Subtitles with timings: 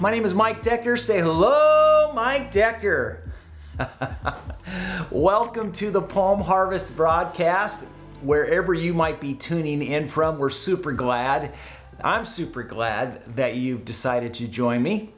[0.00, 0.96] My name is Mike Decker.
[0.96, 3.32] Say hello, Mike Decker.
[5.10, 7.82] Welcome to the Palm Harvest broadcast.
[8.22, 11.52] Wherever you might be tuning in from, we're super glad.
[12.00, 15.14] I'm super glad that you've decided to join me.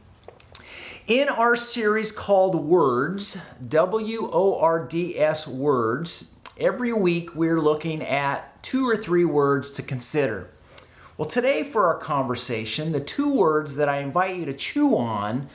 [1.06, 8.00] In our series called Words, W O R D S Words, every week we're looking
[8.02, 10.48] at two or three words to consider.
[11.20, 15.50] Well, today for our conversation, the two words that I invite you to chew on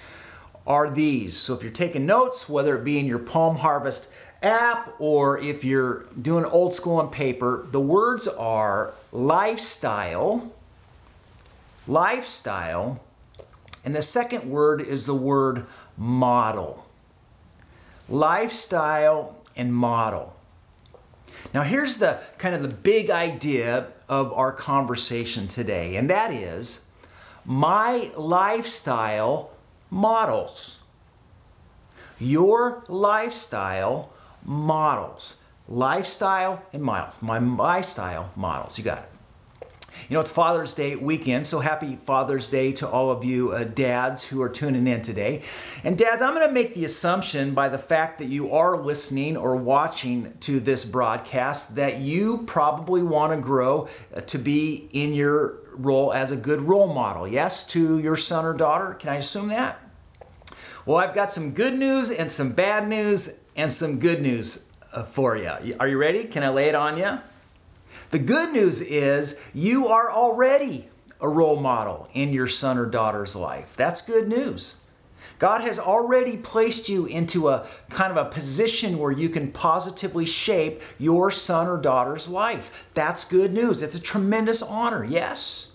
[0.68, 1.36] are these.
[1.36, 4.12] So if you're taking notes, whether it be in your Palm Harvest
[4.44, 10.54] app or if you're doing old school on paper, the words are lifestyle,
[11.88, 13.02] lifestyle,
[13.84, 15.66] and the second word is the word
[15.98, 16.86] model.
[18.08, 20.35] Lifestyle and model.
[21.54, 26.90] Now, here's the kind of the big idea of our conversation today, and that is
[27.46, 29.52] my lifestyle
[29.90, 30.80] models.
[32.20, 34.12] Your lifestyle
[34.44, 35.42] models.
[35.68, 37.16] Lifestyle and models.
[37.22, 38.78] My lifestyle models.
[38.78, 39.10] You got it.
[40.08, 43.64] You know, it's Father's Day weekend, so happy Father's Day to all of you uh,
[43.64, 45.42] dads who are tuning in today.
[45.84, 49.36] And, dads, I'm going to make the assumption by the fact that you are listening
[49.36, 55.16] or watching to this broadcast that you probably want to grow uh, to be in
[55.16, 57.28] your role as a good role model.
[57.28, 58.94] Yes, to your son or daughter.
[58.94, 59.82] Can I assume that?
[60.86, 65.02] Well, I've got some good news and some bad news and some good news uh,
[65.02, 65.76] for you.
[65.80, 66.26] Are you ready?
[66.26, 67.18] Can I lay it on you?
[68.16, 70.88] The good news is you are already
[71.20, 73.76] a role model in your son or daughter's life.
[73.76, 74.78] That's good news.
[75.38, 80.26] God has already placed you into a kind of a position where you can positively
[80.26, 82.86] shape your son or daughter's life.
[82.94, 83.84] That's good news.
[83.84, 85.74] It's a tremendous honor, yes?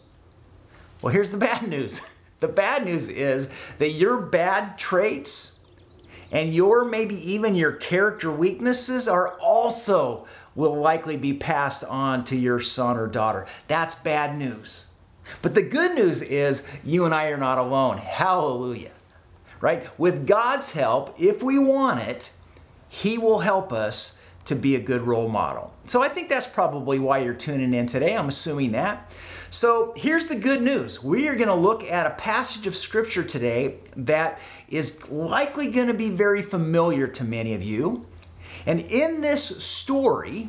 [1.02, 2.00] Well, here's the bad news.
[2.40, 5.58] The bad news is that your bad traits
[6.32, 10.26] and your maybe even your character weaknesses are also
[10.60, 13.46] will likely be passed on to your son or daughter.
[13.66, 14.90] That's bad news.
[15.42, 17.98] But the good news is you and I are not alone.
[17.98, 18.92] Hallelujah.
[19.60, 19.88] Right?
[19.98, 22.32] With God's help, if we want it,
[22.88, 25.72] He will help us to be a good role model.
[25.84, 28.16] So I think that's probably why you're tuning in today.
[28.16, 29.12] I'm assuming that.
[29.50, 31.02] So here's the good news.
[31.02, 35.88] We are going to look at a passage of scripture today that is likely going
[35.88, 38.06] to be very familiar to many of you.
[38.70, 40.46] And in this story,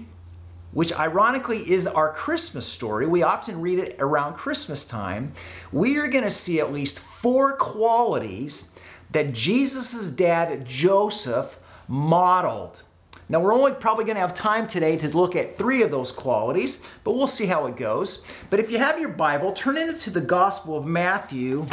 [0.73, 5.33] which ironically is our Christmas story, we often read it around Christmas time,
[5.71, 8.73] we are going to see at least four qualities
[9.09, 12.83] that Jesus' dad, Joseph, modeled.
[13.27, 16.11] Now, we're only probably going to have time today to look at three of those
[16.11, 18.23] qualities, but we'll see how it goes.
[18.51, 21.65] But if you have your Bible, turn into the Gospel of Matthew,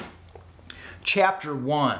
[1.05, 1.99] chapter 1.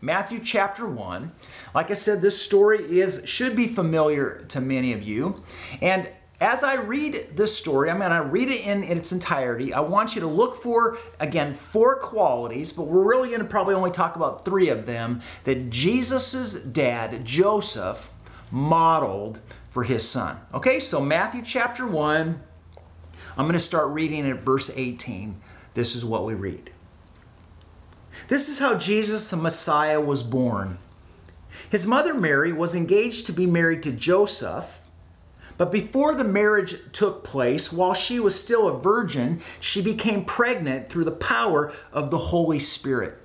[0.00, 1.32] Matthew chapter 1.
[1.74, 5.42] Like I said, this story is should be familiar to many of you.
[5.82, 6.08] And
[6.40, 9.74] as I read this story, I'm going to read it in, in its entirety.
[9.74, 13.74] I want you to look for, again, four qualities, but we're really going to probably
[13.74, 18.08] only talk about three of them that Jesus' dad, Joseph,
[18.52, 20.38] modeled for his son.
[20.54, 22.40] Okay, so Matthew chapter 1,
[23.36, 25.40] I'm going to start reading at verse 18.
[25.74, 26.70] This is what we read.
[28.28, 30.76] This is how Jesus the Messiah was born.
[31.70, 34.82] His mother Mary was engaged to be married to Joseph,
[35.56, 40.88] but before the marriage took place, while she was still a virgin, she became pregnant
[40.88, 43.18] through the power of the Holy Spirit.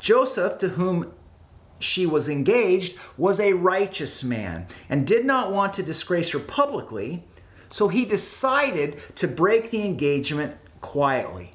[0.00, 1.14] Joseph, to whom
[1.78, 7.24] she was engaged, was a righteous man and did not want to disgrace her publicly,
[7.70, 11.54] so he decided to break the engagement quietly.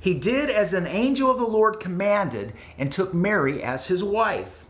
[0.00, 4.60] he did as an angel of the Lord commanded and took Mary as his wife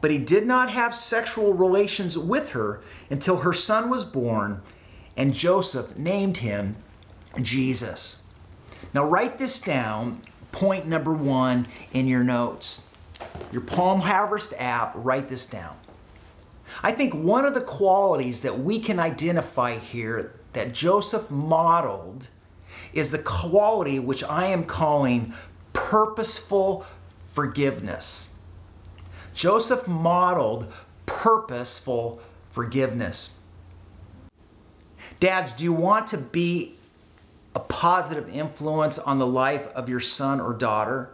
[0.00, 2.80] but he did not have sexual relations with her
[3.10, 4.62] until her son was born,
[5.16, 6.76] and Joseph named him
[7.40, 8.22] Jesus.
[8.94, 10.22] Now, write this down,
[10.52, 12.86] point number one in your notes.
[13.50, 15.76] Your Palm Harvest app, write this down.
[16.82, 22.28] I think one of the qualities that we can identify here that Joseph modeled
[22.96, 25.34] is the quality which I am calling
[25.72, 26.86] purposeful
[27.24, 28.32] forgiveness.
[29.34, 30.72] Joseph modeled
[31.04, 32.20] purposeful
[32.50, 33.38] forgiveness.
[35.20, 36.74] Dads, do you want to be
[37.54, 41.10] a positive influence on the life of your son or daughter?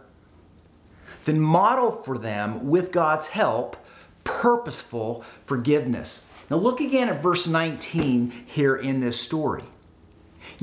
[1.25, 3.77] Then model for them, with God's help,
[4.23, 6.29] purposeful forgiveness.
[6.49, 9.63] Now, look again at verse 19 here in this story.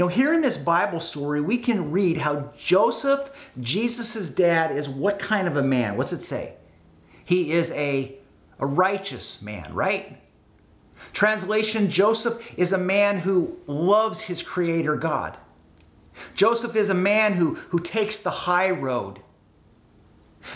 [0.00, 5.18] Know, here in this Bible story, we can read how Joseph, Jesus' dad, is what
[5.18, 5.98] kind of a man?
[5.98, 6.54] What's it say?
[7.22, 8.16] He is a,
[8.58, 10.18] a righteous man, right?
[11.12, 15.36] Translation Joseph is a man who loves his creator God.
[16.34, 19.20] Joseph is a man who, who takes the high road.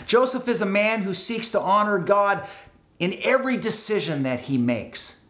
[0.07, 2.47] Joseph is a man who seeks to honor God
[2.97, 5.21] in every decision that he makes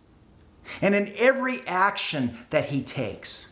[0.81, 3.49] and in every action that he takes.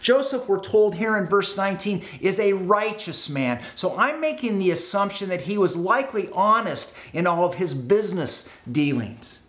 [0.00, 3.62] Joseph, we're told here in verse 19, is a righteous man.
[3.74, 8.48] So I'm making the assumption that he was likely honest in all of his business
[8.70, 9.40] dealings.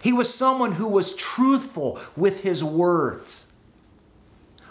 [0.00, 3.46] He was someone who was truthful with his words.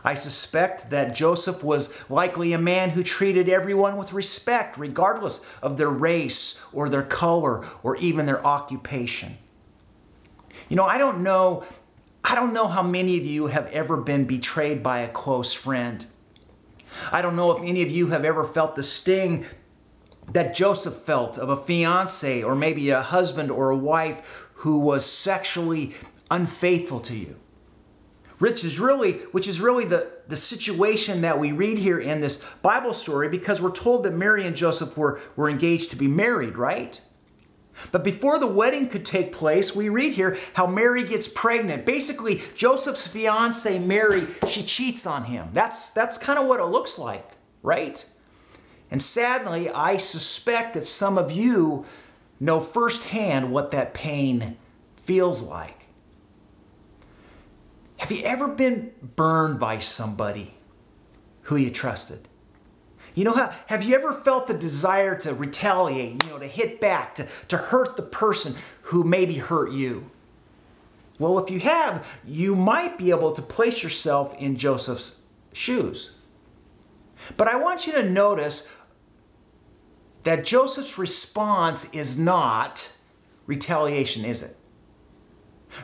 [0.04, 5.78] I suspect that Joseph was likely a man who treated everyone with respect, regardless of
[5.78, 9.38] their race or their color or even their occupation.
[10.70, 11.64] You know, I don't know
[12.24, 16.06] I don't know how many of you have ever been betrayed by a close friend.
[17.12, 19.46] I don't know if any of you have ever felt the sting
[20.34, 25.06] that Joseph felt of a fiance or maybe a husband or a wife who was
[25.06, 25.94] sexually
[26.30, 27.40] unfaithful to you.
[28.38, 32.44] Which is really, which is really the, the situation that we read here in this
[32.62, 36.58] Bible story because we're told that Mary and Joseph were, were engaged to be married,
[36.58, 37.02] right?
[37.92, 41.86] But before the wedding could take place, we read here how Mary gets pregnant.
[41.86, 45.50] Basically, Joseph's fiance Mary, she cheats on him.
[45.54, 47.28] That's that's kind of what it looks like,
[47.64, 48.06] right?
[48.92, 51.86] And sadly, I suspect that some of you
[52.40, 54.58] know firsthand what that pain
[54.96, 55.76] feels like.
[57.98, 60.54] Have you ever been burned by somebody
[61.44, 62.29] who you trusted?
[63.16, 66.80] You know, how, have you ever felt the desire to retaliate, you know, to hit
[66.80, 70.10] back, to, to hurt the person who maybe hurt you?
[71.20, 75.22] Well, if you have, you might be able to place yourself in Joseph's
[75.52, 76.12] shoes.
[77.36, 78.70] But I want you to notice
[80.24, 82.94] that Joseph's response is not
[83.46, 84.56] retaliation, is it?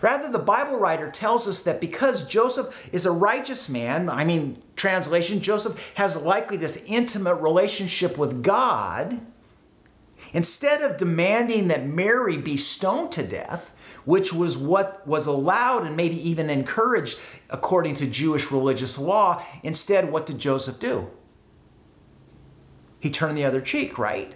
[0.01, 4.61] Rather, the Bible writer tells us that because Joseph is a righteous man, I mean,
[4.75, 9.21] translation, Joseph has likely this intimate relationship with God,
[10.33, 13.73] instead of demanding that Mary be stoned to death,
[14.05, 20.11] which was what was allowed and maybe even encouraged according to Jewish religious law, instead,
[20.11, 21.11] what did Joseph do?
[22.99, 24.33] He turned the other cheek, right?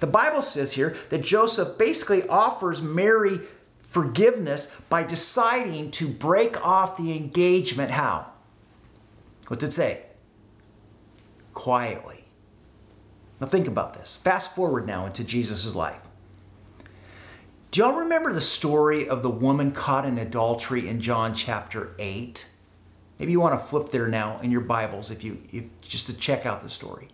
[0.00, 3.40] The Bible says here that Joseph basically offers Mary
[3.90, 7.90] forgiveness by deciding to break off the engagement.
[7.90, 8.30] How?
[9.48, 10.04] What's it say?
[11.54, 12.24] Quietly.
[13.40, 14.14] Now think about this.
[14.14, 16.00] Fast forward now into Jesus' life.
[17.72, 22.48] Do y'all remember the story of the woman caught in adultery in John chapter 8?
[23.18, 26.16] Maybe you want to flip there now in your Bibles if you if, just to
[26.16, 27.08] check out the story.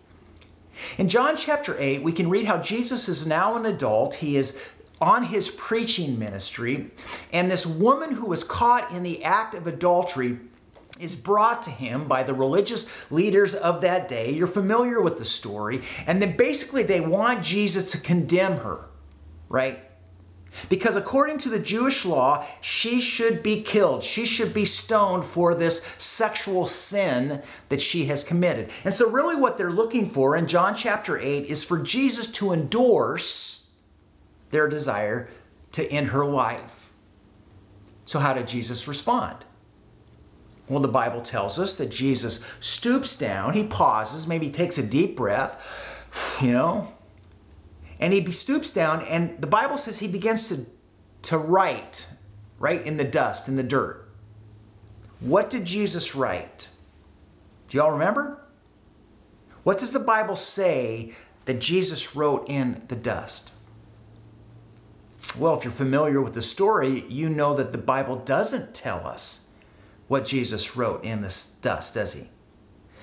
[0.99, 4.15] In John chapter 8, we can read how Jesus is now an adult.
[4.15, 4.69] He is
[4.99, 6.91] on his preaching ministry,
[7.31, 10.39] and this woman who was caught in the act of adultery
[10.99, 14.31] is brought to him by the religious leaders of that day.
[14.31, 15.81] You're familiar with the story.
[16.07, 18.85] And then basically they want Jesus to condemn her,
[19.47, 19.79] right?
[20.69, 24.01] Because according to the Jewish law, she should be killed.
[24.01, 28.71] She should be stoned for this sexual sin that she has committed.
[28.83, 32.53] And so, really, what they're looking for in John chapter 8 is for Jesus to
[32.53, 33.56] endorse
[34.51, 35.29] their desire
[35.73, 36.89] to end her life.
[38.05, 39.43] So, how did Jesus respond?
[40.69, 45.15] Well, the Bible tells us that Jesus stoops down, he pauses, maybe takes a deep
[45.15, 46.93] breath, you know,
[47.99, 50.65] and he stoops down, and the Bible says he begins to,
[51.23, 52.07] to write,
[52.59, 54.09] right in the dust, in the dirt.
[55.19, 56.69] What did Jesus write?
[57.69, 58.39] Do y'all remember?
[59.63, 61.13] What does the Bible say
[61.45, 63.51] that Jesus wrote in the dust?
[65.35, 69.47] Well, if you're familiar with the story, you know that the Bible doesn't tell us
[70.07, 72.27] what Jesus wrote in this dust, does he?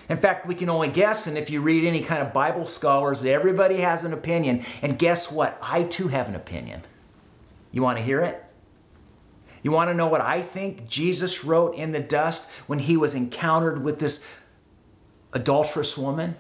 [0.09, 3.25] In fact, we can only guess, and if you read any kind of Bible scholars,
[3.25, 4.63] everybody has an opinion.
[4.83, 5.59] And guess what?
[5.63, 6.83] I too have an opinion.
[7.73, 8.45] You want to hear it?
[9.63, 13.15] You want to know what I think Jesus wrote in the dust when he was
[13.15, 14.25] encountered with this
[15.33, 16.37] adulterous woman?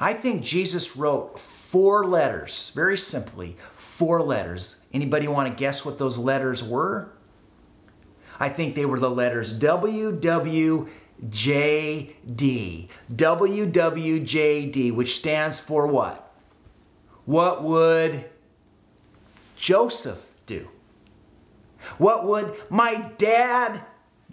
[0.00, 3.56] I think Jesus wrote four letters, very simply,
[3.92, 4.82] four letters.
[4.94, 7.12] Anybody want to guess what those letters were?
[8.40, 10.88] I think they were the letters WWJD.
[13.14, 16.32] WWJD, which stands for what?
[17.26, 18.24] What would
[19.56, 20.68] Joseph do?
[21.98, 23.82] What would my dad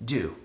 [0.04, 0.38] do?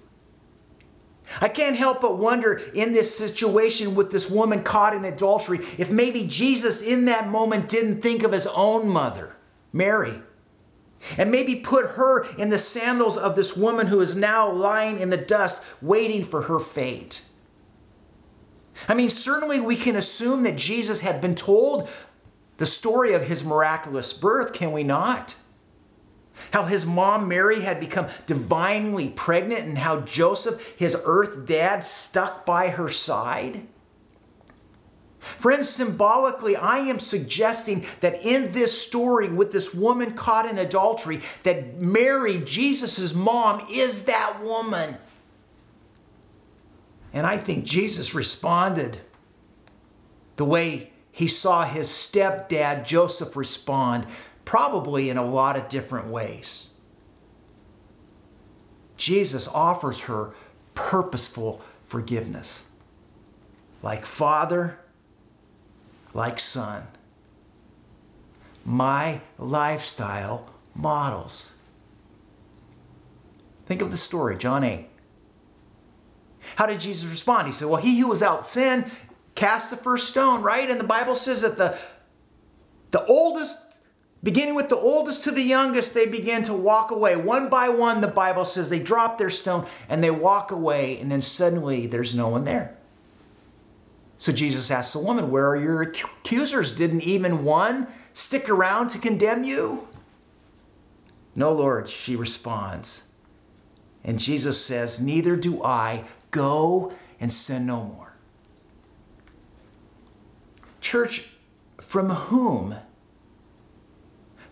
[1.41, 5.91] I can't help but wonder in this situation with this woman caught in adultery if
[5.91, 9.37] maybe Jesus in that moment didn't think of his own mother,
[9.73, 10.21] Mary,
[11.19, 15.11] and maybe put her in the sandals of this woman who is now lying in
[15.11, 17.23] the dust waiting for her fate.
[18.89, 21.89] I mean, certainly we can assume that Jesus had been told
[22.57, 25.37] the story of his miraculous birth, can we not?
[26.55, 32.47] How his mom Mary had become divinely pregnant, and how Joseph, his earth dad, stuck
[32.47, 33.67] by her side.
[35.19, 41.23] Friends, symbolically, I am suggesting that in this story with this woman caught in adultery,
[41.43, 44.97] that Mary, Jesus' mom, is that woman.
[47.13, 49.01] And I think Jesus responded
[50.37, 54.07] the way he saw his stepdad Joseph respond
[54.45, 56.71] probably in a lot of different ways.
[58.97, 60.35] Jesus offers her
[60.75, 62.67] purposeful forgiveness,
[63.83, 64.79] like Father,
[66.13, 66.87] like Son.
[68.65, 71.53] My lifestyle models.
[73.67, 74.89] Think of the story, John 8.
[76.57, 77.47] How did Jesus respond?
[77.47, 78.91] He said, Well, he who was out sin
[79.35, 80.69] cast the first stone, right?
[80.69, 81.77] And the Bible says that the,
[82.91, 83.64] the oldest
[84.25, 87.15] Beginning with the oldest to the youngest, they begin to walk away.
[87.15, 91.13] One by one, the Bible says they drop their stone and they walk away, and
[91.13, 92.75] then suddenly there's no one there.
[94.17, 96.73] So Jesus asks the woman, Where are your accusers?
[96.73, 99.87] Didn't even one stick around to condemn you?
[101.35, 103.13] No, Lord, she responds.
[104.03, 106.05] And Jesus says, Neither do I.
[106.31, 108.15] Go and sin no more.
[110.81, 111.27] Church,
[111.79, 112.77] from whom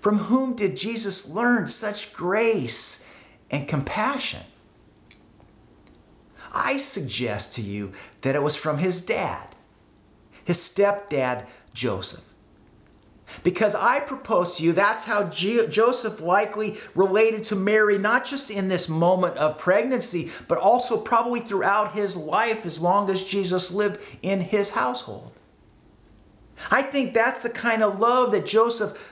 [0.03, 3.07] from whom did Jesus learn such grace
[3.53, 4.43] and compassion?
[6.53, 7.93] I suggest to you
[8.23, 9.55] that it was from his dad,
[10.45, 12.25] his stepdad, Joseph.
[13.45, 18.51] Because I propose to you that's how G- Joseph likely related to Mary, not just
[18.51, 23.71] in this moment of pregnancy, but also probably throughout his life as long as Jesus
[23.71, 25.31] lived in his household.
[26.71, 29.12] I think that's the kind of love that Joseph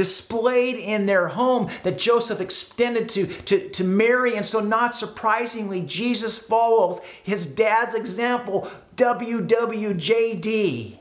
[0.00, 4.34] displayed in their home that Joseph extended to, to, to Mary.
[4.34, 8.66] And so, not surprisingly, Jesus follows his dad's example,
[8.96, 10.96] WWJD,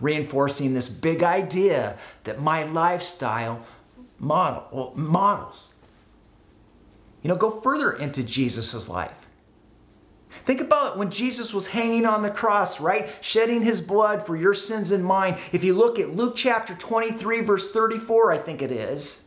[0.00, 3.66] reinforcing this big idea that my lifestyle
[4.18, 5.68] model, models.
[7.20, 9.27] You know, go further into Jesus' life.
[10.30, 13.08] Think about when Jesus was hanging on the cross, right?
[13.20, 15.38] Shedding his blood for your sins and mine.
[15.52, 19.24] If you look at Luke chapter 23, verse 34, I think it is.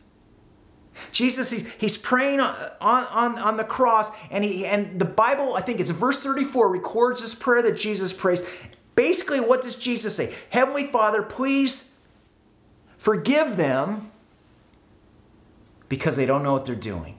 [1.10, 5.62] Jesus, he's, he's praying on, on, on the cross, and, he, and the Bible, I
[5.62, 8.42] think it's verse 34, records this prayer that Jesus prays.
[8.94, 10.34] Basically, what does Jesus say?
[10.50, 11.96] Heavenly Father, please
[12.98, 14.10] forgive them
[15.88, 17.18] because they don't know what they're doing.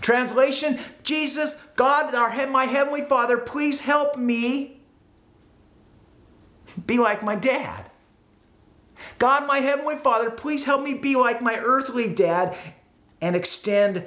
[0.00, 4.80] Translation Jesus, God, our, my Heavenly Father, please help me
[6.86, 7.90] be like my dad.
[9.18, 12.56] God, my Heavenly Father, please help me be like my earthly dad
[13.20, 14.06] and extend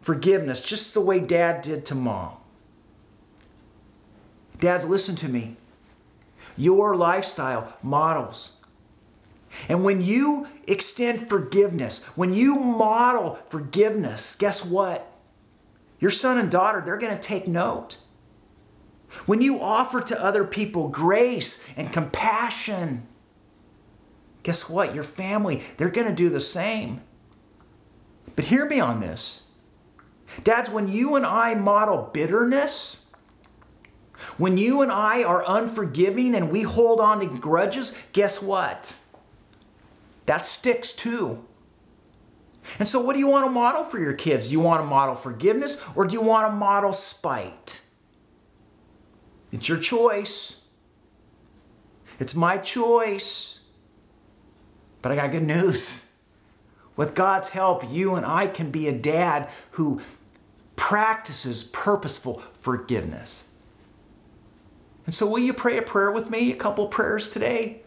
[0.00, 2.36] forgiveness just the way dad did to mom.
[4.58, 5.56] Dads, listen to me.
[6.56, 8.53] Your lifestyle models.
[9.68, 15.10] And when you extend forgiveness, when you model forgiveness, guess what?
[15.98, 17.98] Your son and daughter, they're going to take note.
[19.26, 23.06] When you offer to other people grace and compassion,
[24.42, 24.94] guess what?
[24.94, 27.00] Your family, they're going to do the same.
[28.36, 29.42] But hear me on this.
[30.42, 33.06] Dads, when you and I model bitterness,
[34.36, 38.96] when you and I are unforgiving and we hold on to grudges, guess what?
[40.26, 41.44] That sticks too.
[42.78, 44.46] And so, what do you want to model for your kids?
[44.46, 47.82] Do you want to model forgiveness or do you want to model spite?
[49.52, 50.56] It's your choice.
[52.18, 53.60] It's my choice.
[55.02, 56.10] But I got good news.
[56.96, 60.00] With God's help, you and I can be a dad who
[60.76, 63.44] practices purposeful forgiveness.
[65.06, 66.50] And so, will you pray a prayer with me?
[66.52, 67.83] A couple prayers today?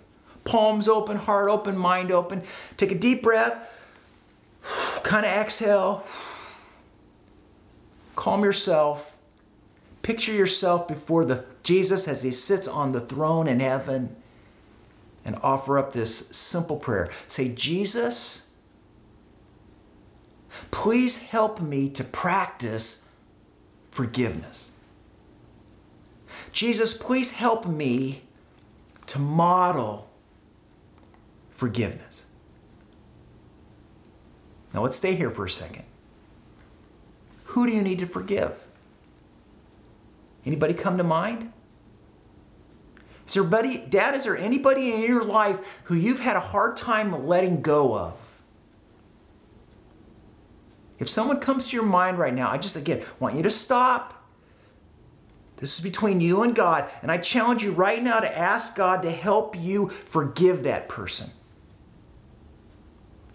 [0.48, 2.42] Palms open, heart open, mind open.
[2.78, 3.58] Take a deep breath,
[5.04, 6.06] kind of exhale,
[8.16, 9.14] calm yourself.
[10.02, 14.16] Picture yourself before the Jesus as he sits on the throne in heaven
[15.26, 17.10] and offer up this simple prayer.
[17.28, 18.48] Say, Jesus,
[20.72, 23.06] please help me to practice
[23.92, 24.72] forgiveness.
[26.54, 28.22] Jesus, please help me
[29.08, 30.07] to model
[31.58, 32.24] forgiveness.
[34.74, 35.84] Now let's stay here for a second.
[37.46, 38.64] Who do you need to forgive?
[40.46, 41.52] Anybody come to mind?
[43.28, 46.78] Is there buddy, Dad, is there anybody in your life who you've had a hard
[46.78, 48.14] time letting go of?
[51.00, 54.14] If someone comes to your mind right now, I just again want you to stop.
[55.58, 59.02] This is between you and God, and I challenge you right now to ask God
[59.02, 61.32] to help you forgive that person.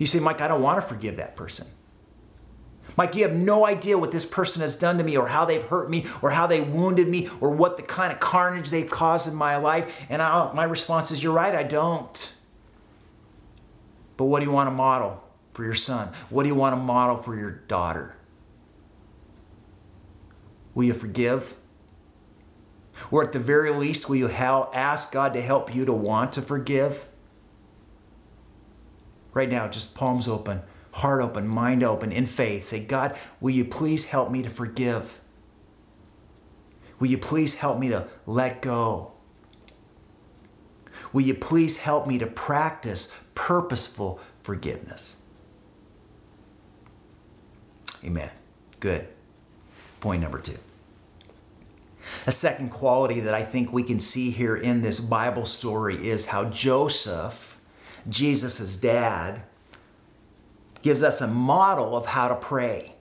[0.02, 1.64] You say, Mike, I don't want to forgive that person.
[2.96, 5.62] Mike, you have no idea what this person has done to me or how they've
[5.62, 9.30] hurt me or how they wounded me or what the kind of carnage they've caused
[9.30, 10.04] in my life.
[10.10, 12.34] And I, my response is, You're right, I don't.
[14.16, 16.08] But what do you want to model for your son?
[16.30, 18.16] What do you want to model for your daughter?
[20.74, 21.54] Will you forgive?
[23.12, 26.42] Or at the very least, will you ask God to help you to want to
[26.42, 27.06] forgive?
[29.32, 30.62] Right now, just palms open
[30.92, 32.66] heart open, mind open, in faith.
[32.66, 35.20] Say, God, will you please help me to forgive?
[36.98, 39.12] Will you please help me to let go?
[41.12, 45.16] Will you please help me to practice purposeful forgiveness?
[48.04, 48.30] Amen.
[48.80, 49.08] Good.
[50.00, 50.58] Point number two.
[52.26, 56.26] A second quality that I think we can see here in this Bible story is
[56.26, 57.60] how Joseph,
[58.08, 59.42] Jesus' dad,
[60.82, 62.94] gives us a model of how to pray.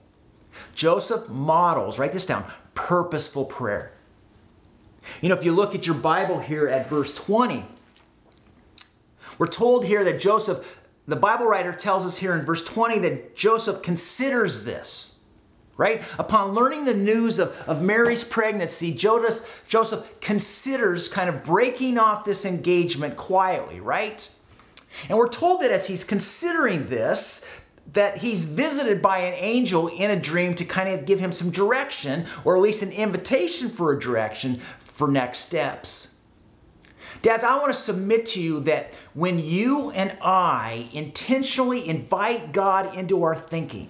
[0.75, 3.93] Joseph models, write this down, purposeful prayer.
[5.21, 7.65] You know, if you look at your Bible here at verse 20,
[9.37, 13.35] we're told here that Joseph, the Bible writer tells us here in verse 20 that
[13.35, 15.17] Joseph considers this,
[15.77, 16.03] right?
[16.19, 22.23] Upon learning the news of, of Mary's pregnancy, Joseph, Joseph considers kind of breaking off
[22.23, 24.29] this engagement quietly, right?
[25.09, 27.45] And we're told that as he's considering this,
[27.93, 31.49] that he's visited by an angel in a dream to kind of give him some
[31.49, 36.15] direction, or at least an invitation for a direction for next steps.
[37.21, 42.95] Dads, I want to submit to you that when you and I intentionally invite God
[42.95, 43.89] into our thinking,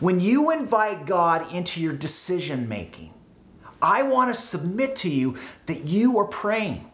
[0.00, 3.12] when you invite God into your decision making,
[3.80, 6.90] I want to submit to you that you are praying.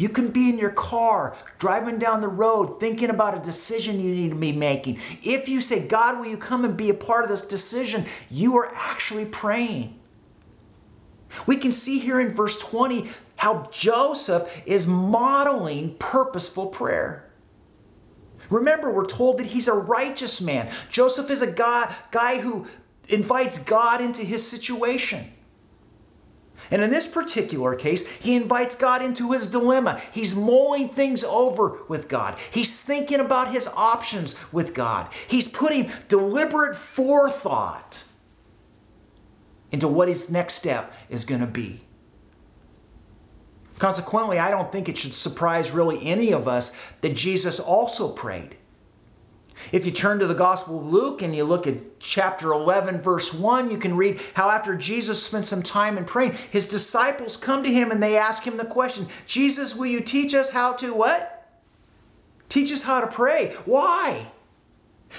[0.00, 4.14] You can be in your car, driving down the road, thinking about a decision you
[4.14, 4.98] need to be making.
[5.22, 8.06] If you say, God, will you come and be a part of this decision?
[8.30, 10.00] You are actually praying.
[11.46, 17.30] We can see here in verse 20 how Joseph is modeling purposeful prayer.
[18.48, 20.72] Remember, we're told that he's a righteous man.
[20.88, 22.66] Joseph is a guy, guy who
[23.10, 25.30] invites God into his situation.
[26.70, 30.00] And in this particular case, he invites God into his dilemma.
[30.12, 32.38] He's mulling things over with God.
[32.50, 35.12] He's thinking about his options with God.
[35.26, 38.04] He's putting deliberate forethought
[39.72, 41.80] into what his next step is going to be.
[43.78, 48.56] Consequently, I don't think it should surprise really any of us that Jesus also prayed.
[49.72, 53.32] If you turn to the Gospel of Luke and you look at chapter 11, verse
[53.32, 57.62] 1, you can read how after Jesus spent some time in praying, his disciples come
[57.62, 60.94] to him and they ask him the question Jesus, will you teach us how to
[60.94, 61.36] what?
[62.48, 63.54] Teach us how to pray.
[63.64, 64.32] Why?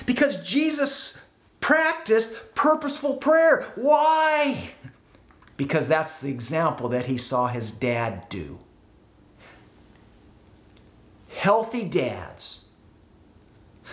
[0.05, 3.63] Because Jesus practiced purposeful prayer.
[3.75, 4.71] Why?
[5.55, 8.59] Because that's the example that he saw his dad do.
[11.29, 12.65] Healthy dads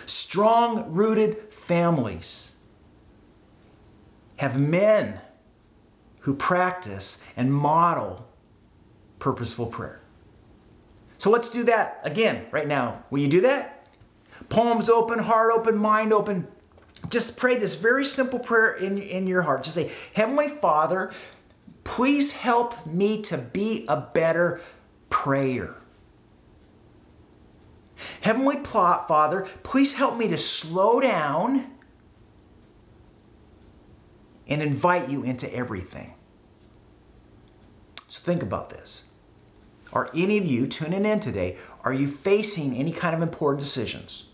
[0.08, 2.52] Strong rooted families
[4.36, 5.20] have men
[6.20, 8.26] who practice and model
[9.18, 10.00] purposeful prayer.
[11.18, 13.04] So let's do that again right now.
[13.10, 13.86] Will you do that?
[14.48, 16.46] Palms open, heart open, mind open.
[17.10, 19.62] Just pray this very simple prayer in, in your heart.
[19.64, 21.12] Just say, Heavenly Father,
[21.84, 24.60] please help me to be a better
[25.10, 25.76] prayer.
[28.20, 31.72] Heavenly plot, Father, please help me to slow down
[34.46, 36.14] and invite you into everything.
[38.08, 39.04] So think about this.
[39.92, 44.26] Are any of you tuning in today, are you facing any kind of important decisions?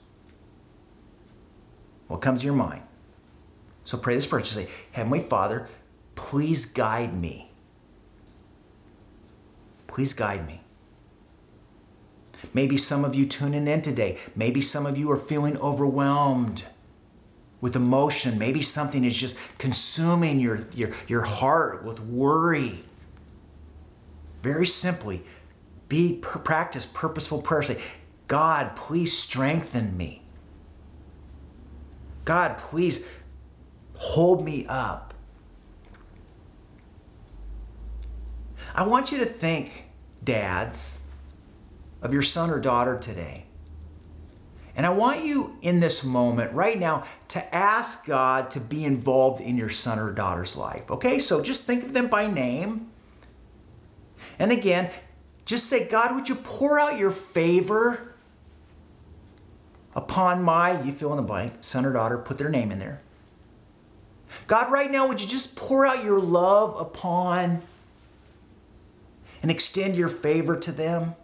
[2.08, 2.82] What comes to your mind?
[3.84, 4.42] So pray this prayer.
[4.42, 5.68] Just say, Heavenly Father,
[6.14, 7.50] please guide me.
[9.86, 10.63] Please guide me.
[12.52, 16.66] Maybe some of you tuning in today, maybe some of you are feeling overwhelmed
[17.60, 18.38] with emotion.
[18.38, 22.84] Maybe something is just consuming your, your, your heart with worry.
[24.42, 25.24] Very simply,
[25.88, 27.62] be practice purposeful prayer.
[27.62, 27.80] Say,
[28.28, 30.22] God, please strengthen me.
[32.24, 33.08] God, please
[33.94, 35.14] hold me up.
[38.74, 39.84] I want you to think,
[40.22, 40.98] dads,
[42.04, 43.46] of your son or daughter today.
[44.76, 49.40] And I want you in this moment right now to ask God to be involved
[49.40, 50.90] in your son or daughter's life.
[50.90, 52.90] Okay, so just think of them by name.
[54.38, 54.90] And again,
[55.44, 58.14] just say, God, would you pour out your favor
[59.94, 63.00] upon my, you fill in the blank, son or daughter, put their name in there.
[64.48, 67.62] God, right now, would you just pour out your love upon
[69.40, 71.14] and extend your favor to them?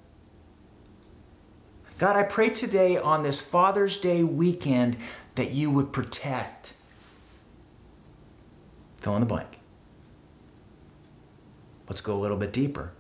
[2.01, 4.97] God, I pray today on this Father's Day weekend
[5.35, 6.73] that you would protect.
[8.97, 9.59] Fill in the blank.
[11.91, 12.93] Let's go a little bit deeper.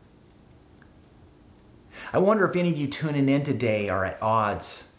[2.12, 4.94] I wonder if any of you tuning in today are at odds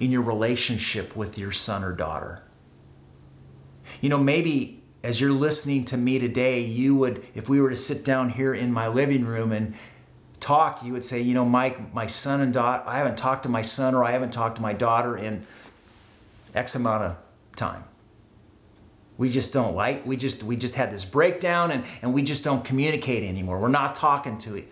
[0.00, 2.42] in your relationship with your son or daughter.
[4.00, 7.76] You know, maybe as you're listening to me today, you would, if we were to
[7.76, 9.74] sit down here in my living room and
[10.42, 13.48] talk, you would say, you know, Mike, my son and daughter, I haven't talked to
[13.48, 15.46] my son or I haven't talked to my daughter in
[16.54, 17.16] X amount of
[17.56, 17.84] time.
[19.16, 22.42] We just don't like, we just, we just had this breakdown and, and we just
[22.42, 23.60] don't communicate anymore.
[23.60, 24.68] We're not talking to it.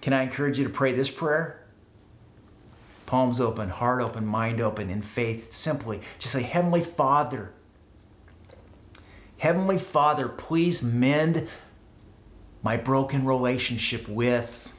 [0.00, 1.64] Can I encourage you to pray this prayer?
[3.06, 7.52] Palms open, heart open, mind open, in faith, simply just say, Heavenly Father,
[9.38, 11.48] Heavenly Father, please mend
[12.66, 14.72] my broken relationship with.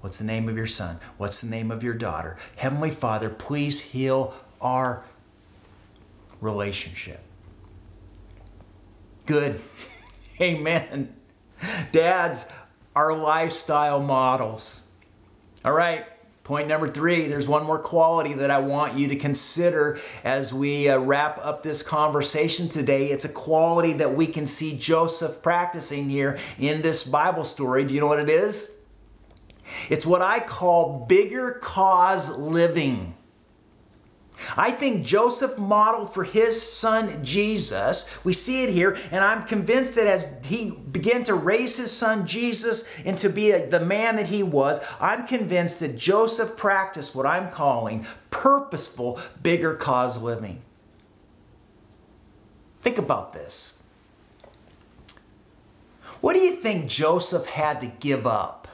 [0.00, 0.98] What's the name of your son?
[1.16, 2.36] What's the name of your daughter?
[2.56, 5.04] Heavenly Father, please heal our
[6.40, 7.20] relationship.
[9.26, 9.60] Good.
[10.40, 11.14] Amen.
[11.92, 12.50] Dads
[12.96, 14.82] are lifestyle models.
[15.64, 16.04] All right.
[16.48, 20.88] Point number three, there's one more quality that I want you to consider as we
[20.88, 23.08] uh, wrap up this conversation today.
[23.08, 27.84] It's a quality that we can see Joseph practicing here in this Bible story.
[27.84, 28.72] Do you know what it is?
[29.90, 33.14] It's what I call bigger cause living.
[34.56, 38.08] I think Joseph modeled for his son Jesus.
[38.24, 42.26] We see it here, and I'm convinced that as he began to raise his son
[42.26, 47.26] Jesus into be a, the man that he was, I'm convinced that Joseph practiced what
[47.26, 50.62] I'm calling purposeful, bigger cause living.
[52.82, 53.78] Think about this.
[56.20, 58.68] What do you think Joseph had to give up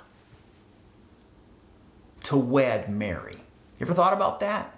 [2.25, 3.37] to wed Mary?
[3.79, 4.74] You ever thought about that?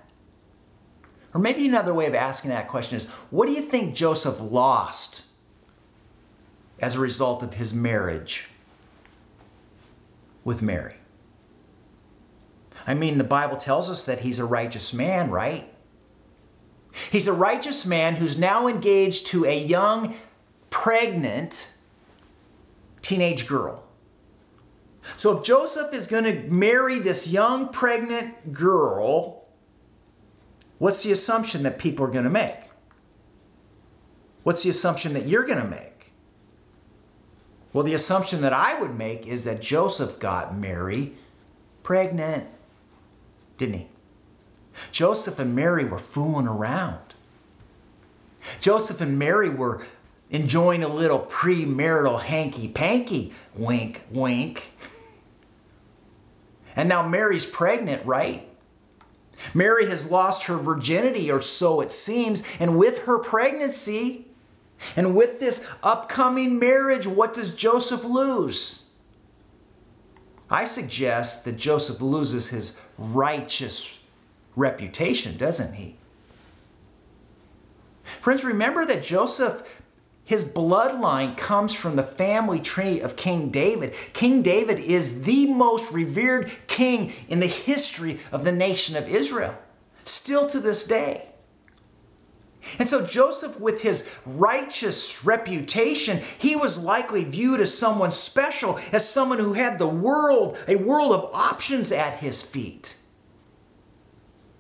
[1.37, 5.27] Or maybe another way of asking that question is what do you think Joseph lost
[6.81, 8.49] as a result of his marriage
[10.45, 10.95] with Mary?
[12.87, 15.71] I mean, the Bible tells us that he's a righteous man, right?
[17.13, 20.15] He's a righteous man who's now engaged to a young,
[20.71, 21.71] pregnant
[23.03, 23.85] teenage girl.
[25.19, 29.46] So if Joseph is going to marry this young, pregnant girl,
[30.79, 32.71] What's the assumption that people are going to make?
[34.43, 36.13] What's the assumption that you're going to make?
[37.73, 41.15] Well, the assumption that I would make is that Joseph got Mary
[41.83, 42.49] pregnant,
[43.59, 43.89] didn't he?
[44.93, 47.15] Joseph and Mary were fooling around.
[48.61, 49.85] Joseph and Mary were
[50.31, 54.73] enjoying a little premarital hanky panky, wink, wink.
[56.75, 58.46] And now Mary's pregnant, right?
[59.55, 64.27] Mary has lost her virginity, or so it seems, and with her pregnancy
[64.95, 68.85] and with this upcoming marriage, what does Joseph lose?
[70.51, 73.99] I suggest that Joseph loses his righteous
[74.55, 75.97] reputation, doesn't he?
[78.21, 79.83] Friends, remember that Joseph
[80.27, 83.95] his bloodline comes from the family tree of King David.
[84.13, 89.57] King David is the most revered king in the history of the nation of Israel,
[90.03, 91.29] still to this day.
[92.81, 99.09] And so Joseph, with his righteous reputation, he was likely viewed as someone special, as
[99.09, 102.97] someone who had the world, a world of options at his feet.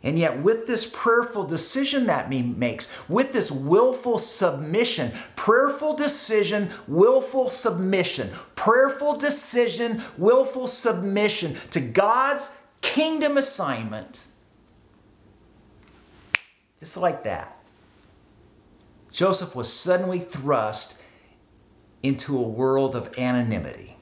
[0.06, 6.70] And yet, with this prayerful decision that he makes, with this willful submission, prayerful decision,
[6.86, 14.26] willful submission, prayerful decision, willful submission to God's kingdom assignment,
[16.78, 17.58] just like that,
[19.10, 21.02] Joseph was suddenly thrust
[22.04, 23.96] into a world of anonymity,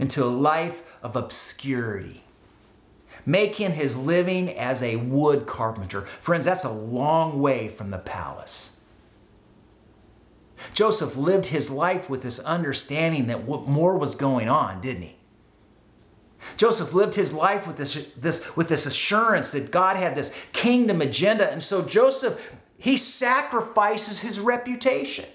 [0.00, 2.24] into a life of obscurity
[3.26, 6.02] making his living as a wood carpenter.
[6.02, 8.80] Friends, that's a long way from the palace.
[10.72, 15.16] Joseph lived his life with this understanding that what more was going on, didn't he?
[16.56, 21.02] Joseph lived his life with this, this, with this assurance that God had this kingdom
[21.02, 21.50] agenda.
[21.50, 25.26] And so Joseph, he sacrifices his reputation.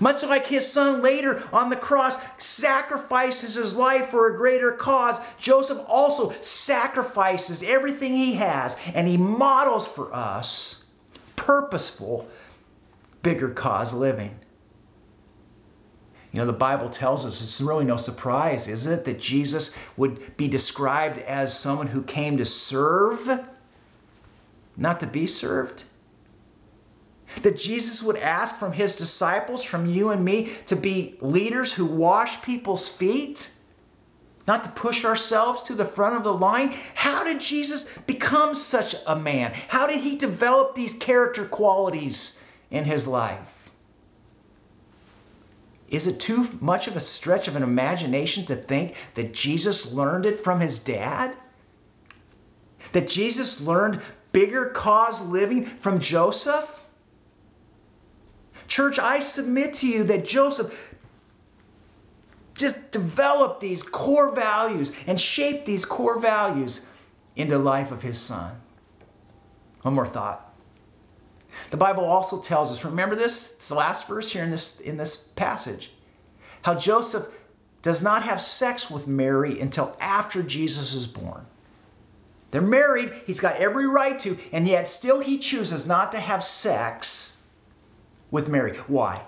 [0.00, 5.20] Much like his son later on the cross sacrifices his life for a greater cause,
[5.36, 10.84] Joseph also sacrifices everything he has and he models for us
[11.36, 12.28] purposeful,
[13.22, 14.38] bigger cause living.
[16.32, 20.36] You know, the Bible tells us it's really no surprise, is it, that Jesus would
[20.36, 23.48] be described as someone who came to serve,
[24.76, 25.84] not to be served?
[27.42, 31.84] That Jesus would ask from his disciples, from you and me, to be leaders who
[31.84, 33.50] wash people's feet,
[34.46, 36.74] not to push ourselves to the front of the line.
[36.94, 39.52] How did Jesus become such a man?
[39.68, 42.38] How did he develop these character qualities
[42.70, 43.70] in his life?
[45.88, 50.26] Is it too much of a stretch of an imagination to think that Jesus learned
[50.26, 51.36] it from his dad?
[52.92, 54.00] That Jesus learned
[54.32, 56.83] bigger cause living from Joseph?
[58.66, 60.94] Church, I submit to you that Joseph
[62.56, 66.86] just developed these core values and shaped these core values
[67.36, 68.60] into the life of his son.
[69.82, 70.54] One more thought.
[71.70, 73.54] The Bible also tells us, remember this?
[73.54, 75.92] It's the last verse here in this, in this passage.
[76.62, 77.26] How Joseph
[77.82, 81.46] does not have sex with Mary until after Jesus is born.
[82.50, 86.42] They're married, he's got every right to, and yet still he chooses not to have
[86.42, 87.33] sex
[88.34, 88.76] with Mary.
[88.88, 89.22] Why?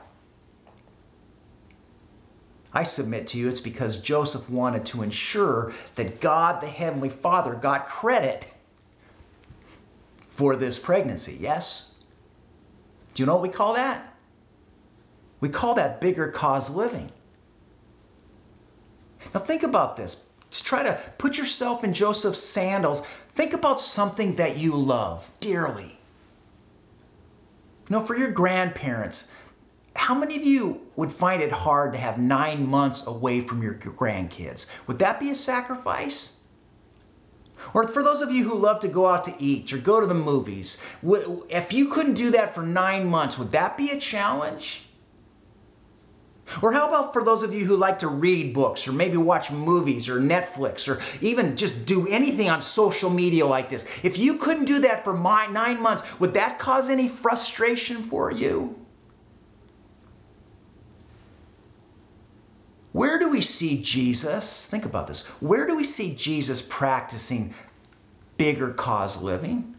[2.72, 7.54] I submit to you it's because Joseph wanted to ensure that God, the Heavenly Father,
[7.54, 8.48] got credit
[10.28, 11.38] for this pregnancy.
[11.38, 11.94] Yes?
[13.14, 14.12] Do you know what we call that?
[15.38, 17.12] We call that bigger cause living.
[19.32, 20.30] Now, think about this.
[20.50, 25.96] To try to put yourself in Joseph's sandals, think about something that you love dearly.
[27.88, 29.30] Know, for your grandparents,
[29.94, 33.74] how many of you would find it hard to have nine months away from your
[33.74, 34.66] grandkids?
[34.86, 36.32] Would that be a sacrifice?
[37.72, 40.06] Or for those of you who love to go out to eat or go to
[40.06, 44.85] the movies, if you couldn't do that for nine months, would that be a challenge?
[46.62, 49.50] Or how about for those of you who like to read books or maybe watch
[49.50, 54.04] movies or Netflix or even just do anything on social media like this?
[54.04, 58.30] If you couldn't do that for my nine months, would that cause any frustration for
[58.30, 58.78] you?
[62.92, 64.66] Where do we see Jesus?
[64.66, 65.26] Think about this.
[65.42, 67.52] Where do we see Jesus practicing
[68.38, 69.75] bigger cause living?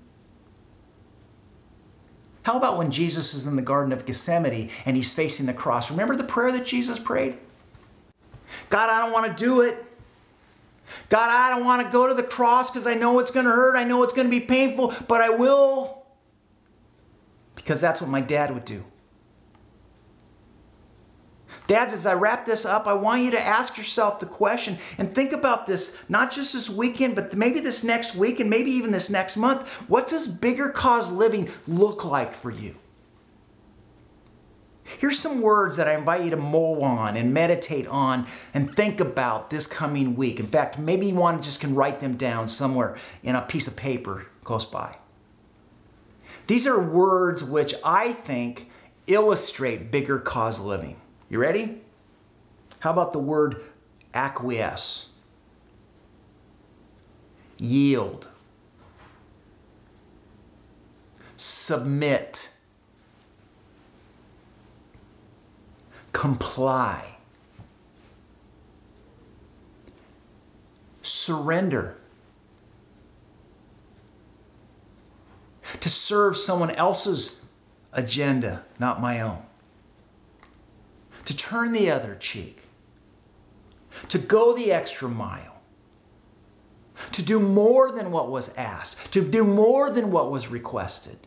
[2.48, 5.92] How about when Jesus is in the Garden of Gethsemane and he's facing the cross?
[5.92, 7.38] Remember the prayer that Jesus prayed?
[8.70, 9.84] God, I don't want to do it.
[11.10, 13.52] God, I don't want to go to the cross because I know it's going to
[13.52, 13.76] hurt.
[13.76, 16.06] I know it's going to be painful, but I will.
[17.56, 18.86] Because that's what my dad would do.
[21.68, 25.12] Dads, as I wrap this up, I want you to ask yourself the question and
[25.12, 28.92] think about this, not just this weekend, but maybe this next week and maybe even
[28.92, 29.68] this next month.
[29.90, 32.78] What does bigger cause living look like for you?
[35.00, 39.02] Here's some words that I invite you to mull on and meditate on and think
[39.02, 40.40] about this coming week.
[40.40, 43.68] In fact, maybe you want to just can write them down somewhere in a piece
[43.68, 44.96] of paper close by.
[46.48, 48.70] These are words which I think
[49.08, 50.96] illustrate bigger cause living.
[51.30, 51.82] You ready?
[52.80, 53.62] How about the word
[54.14, 55.10] acquiesce?
[57.58, 58.28] Yield.
[61.36, 62.50] Submit.
[66.14, 67.18] Comply.
[71.02, 71.98] Surrender.
[75.80, 77.40] to serve someone else's
[77.94, 79.42] agenda, not my own,
[81.28, 82.62] to turn the other cheek,
[84.08, 85.62] to go the extra mile,
[87.12, 91.18] to do more than what was asked, to do more than what was requested,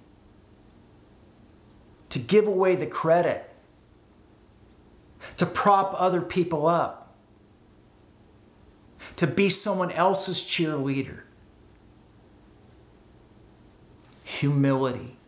[2.08, 3.52] to give away the credit,
[5.36, 7.14] to prop other people up,
[9.16, 11.24] to be someone else's cheerleader.
[14.24, 15.18] Humility.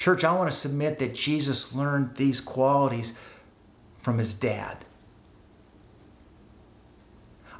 [0.00, 3.18] Church, I want to submit that Jesus learned these qualities
[3.98, 4.78] from his dad.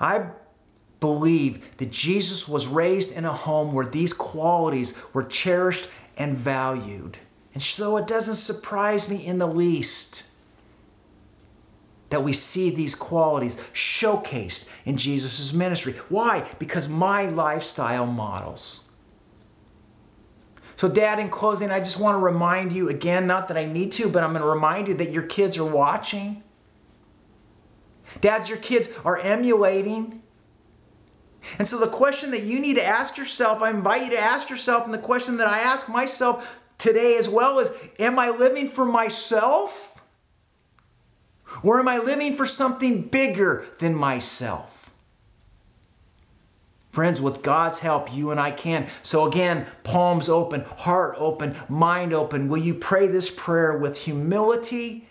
[0.01, 0.31] I
[1.01, 7.19] believe that Jesus was raised in a home where these qualities were cherished and valued.
[7.53, 10.25] And so it doesn't surprise me in the least
[12.09, 15.93] that we see these qualities showcased in Jesus' ministry.
[16.09, 16.49] Why?
[16.59, 18.90] Because my lifestyle models.
[20.81, 23.93] So, Dad, in closing, I just want to remind you again, not that I need
[23.93, 26.43] to, but I'm going to remind you that your kids are watching.
[28.23, 30.23] Dads, your kids are emulating.
[31.59, 34.49] And so, the question that you need to ask yourself, I invite you to ask
[34.49, 38.67] yourself, and the question that I ask myself today as well is Am I living
[38.67, 40.03] for myself?
[41.63, 44.80] Or am I living for something bigger than myself?
[46.91, 48.89] Friends, with God's help, you and I can.
[49.03, 52.49] So, again, palms open, heart open, mind open.
[52.49, 55.07] Will you pray this prayer with humility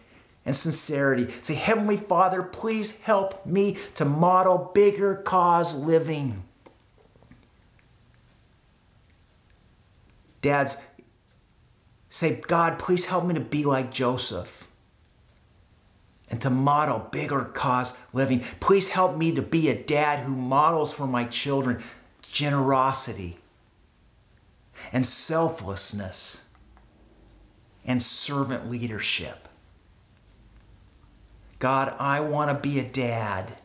[0.45, 1.31] and sincerity.
[1.41, 6.43] Say, Heavenly Father, please help me to model bigger cause living.
[10.41, 10.83] Dads,
[12.09, 14.68] say, God, please help me to be like Joseph
[16.29, 18.41] and to model bigger cause living.
[18.59, 21.81] Please help me to be a dad who models for my children
[22.31, 23.37] generosity
[24.93, 26.45] and selflessness
[27.85, 29.47] and servant leadership.
[31.57, 33.57] God, I want to be a dad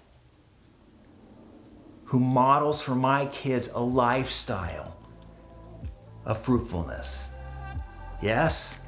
[2.07, 4.96] who models for my kids a lifestyle
[6.24, 7.31] of fruitfulness.
[8.22, 8.81] Yes?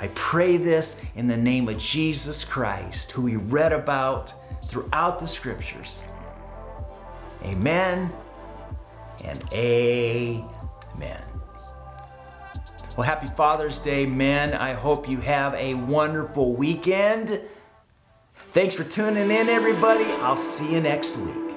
[0.00, 4.32] I pray this in the name of Jesus Christ, who we read about
[4.68, 6.04] throughout the scriptures.
[7.42, 8.12] Amen
[9.24, 11.24] and amen.
[12.96, 14.54] Well, happy Father's Day, men.
[14.54, 17.40] I hope you have a wonderful weekend.
[18.52, 20.04] Thanks for tuning in, everybody.
[20.20, 21.47] I'll see you next week.